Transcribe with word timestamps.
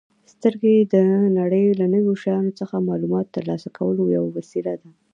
سترګې 0.33 0.75
د 0.93 0.95
نړۍ 1.39 1.65
له 1.79 1.85
ټولو 1.95 2.13
شیانو 2.21 2.57
څخه 2.59 2.75
د 2.77 2.85
معلوماتو 2.87 3.33
ترلاسه 3.35 3.67
کولو 3.77 4.03
یوه 4.15 4.29
وسیله 4.37 4.73
ده. 4.81 4.89